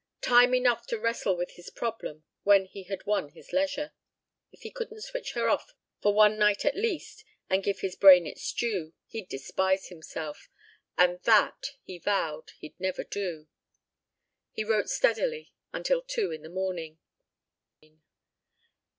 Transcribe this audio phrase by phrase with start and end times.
[0.21, 3.93] Time enough to wrestle with his problem when he had won his leisure.
[4.51, 8.25] If he couldn't switch her off for one night at least and give his brain
[8.25, 10.49] its due, he'd despise himself,
[10.97, 13.47] and that, he vowed, he'd never do.
[14.51, 16.97] He wrote steadily until two in the morning.